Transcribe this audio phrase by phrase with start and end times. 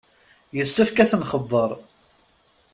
[0.57, 1.71] Yessefk ad ten-nxebbeṛ.